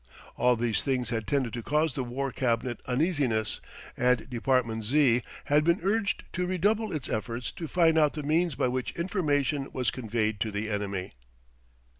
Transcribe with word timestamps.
All 0.35 0.55
these 0.55 0.81
things 0.81 1.11
had 1.11 1.27
tended 1.27 1.53
to 1.53 1.61
cause 1.61 1.93
the 1.93 2.03
War 2.03 2.31
Cabinet 2.31 2.81
uneasiness, 2.87 3.61
and 3.95 4.27
Department 4.31 4.83
Z. 4.83 5.21
had 5.45 5.63
been 5.63 5.79
urged 5.83 6.23
to 6.33 6.47
redouble 6.47 6.91
its 6.91 7.07
efforts 7.07 7.51
to 7.51 7.67
find 7.67 7.99
out 7.99 8.13
the 8.13 8.23
means 8.23 8.55
by 8.55 8.67
which 8.67 8.95
information 8.95 9.69
was 9.73 9.91
conveyed 9.91 10.39
to 10.39 10.49
the 10.49 10.71
enemy. 10.71 11.11